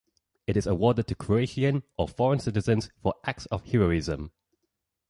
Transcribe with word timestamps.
It 0.47 0.57
is 0.57 0.65
awarded 0.65 1.05
to 1.09 1.13
Croatian 1.15 1.83
or 1.95 2.07
foreign 2.07 2.39
citizens 2.39 2.89
for 3.03 3.13
acts 3.23 3.45
of 3.45 3.63
heroism. 3.65 4.31